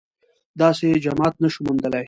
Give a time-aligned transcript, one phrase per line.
[0.61, 1.99] داسې جماعت نه شو موندلای